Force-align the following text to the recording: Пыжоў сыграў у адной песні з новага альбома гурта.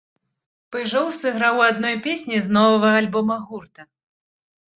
Пыжоў 0.75 1.11
сыграў 1.17 1.59
у 1.63 1.63
адной 1.67 1.95
песні 2.07 2.37
з 2.47 2.57
новага 2.57 2.89
альбома 3.03 3.37
гурта. 3.47 3.81